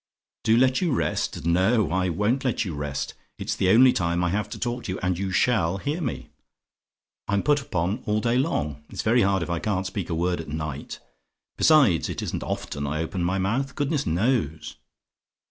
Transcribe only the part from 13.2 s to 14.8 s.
my mouth, goodness knows.